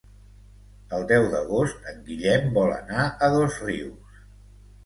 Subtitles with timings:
[0.99, 4.21] El deu d'agost en Guillem vol anar a Dosrius.